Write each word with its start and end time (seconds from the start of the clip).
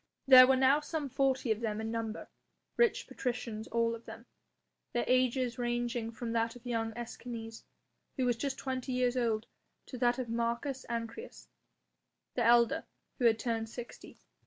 There 0.27 0.47
were 0.47 0.55
now 0.55 0.79
some 0.79 1.09
forty 1.09 1.51
of 1.51 1.59
them 1.59 1.79
in 1.79 1.91
number, 1.91 2.27
rich 2.75 3.05
patricians 3.07 3.67
all 3.67 3.93
of 3.93 4.03
them, 4.07 4.25
their 4.93 5.05
ages 5.05 5.59
ranging 5.59 6.09
from 6.11 6.31
that 6.31 6.55
of 6.55 6.65
young 6.65 6.91
Escanes 6.97 7.61
who 8.17 8.25
was 8.25 8.35
just 8.35 8.57
twenty 8.57 8.93
years 8.93 9.15
old 9.15 9.45
to 9.85 9.99
that 9.99 10.17
of 10.17 10.27
Marcus 10.27 10.87
Ancyrus, 10.89 11.49
the 12.33 12.43
elder, 12.43 12.83
who 13.19 13.25
had 13.25 13.37
turned 13.37 13.69
sixty. 13.69 14.17